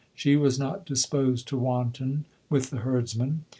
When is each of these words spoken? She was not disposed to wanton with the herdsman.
She 0.15 0.35
was 0.35 0.57
not 0.57 0.83
disposed 0.83 1.47
to 1.49 1.57
wanton 1.59 2.25
with 2.49 2.71
the 2.71 2.77
herdsman. 2.77 3.45